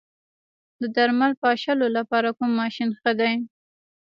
[0.81, 3.33] د درمل پاشلو لپاره کوم ماشین ښه دی؟